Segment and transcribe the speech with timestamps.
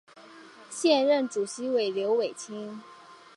[0.71, 2.81] 现任主席为刘伟清。